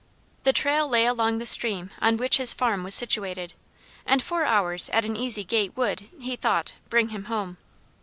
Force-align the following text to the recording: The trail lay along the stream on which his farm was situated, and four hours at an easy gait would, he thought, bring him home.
The 0.41 0.51
trail 0.51 0.87
lay 0.89 1.05
along 1.05 1.37
the 1.37 1.45
stream 1.45 1.91
on 2.01 2.17
which 2.17 2.37
his 2.37 2.55
farm 2.55 2.83
was 2.83 2.95
situated, 2.95 3.53
and 4.03 4.19
four 4.23 4.45
hours 4.45 4.89
at 4.89 5.05
an 5.05 5.15
easy 5.15 5.43
gait 5.43 5.77
would, 5.77 6.09
he 6.19 6.35
thought, 6.35 6.73
bring 6.89 7.09
him 7.09 7.25
home. 7.25 7.57